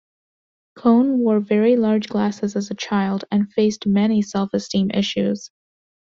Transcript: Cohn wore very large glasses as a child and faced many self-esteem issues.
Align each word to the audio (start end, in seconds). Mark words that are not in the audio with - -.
Cohn 0.75 1.19
wore 1.19 1.39
very 1.39 1.75
large 1.75 2.07
glasses 2.09 2.55
as 2.55 2.71
a 2.71 2.75
child 2.75 3.25
and 3.29 3.53
faced 3.53 3.85
many 3.85 4.23
self-esteem 4.23 4.89
issues. 4.89 5.51